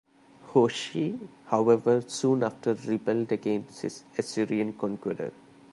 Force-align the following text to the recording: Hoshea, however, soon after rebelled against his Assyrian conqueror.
Hoshea, 0.47 1.15
however, 1.45 2.01
soon 2.01 2.41
after 2.41 2.73
rebelled 2.73 3.31
against 3.31 3.83
his 3.83 4.03
Assyrian 4.17 4.73
conqueror. 4.73 5.31